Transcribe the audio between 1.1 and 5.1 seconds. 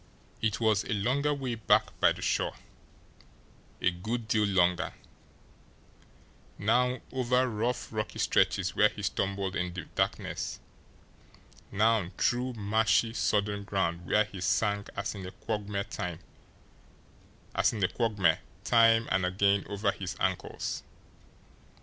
way back by the shore, a good deal longer;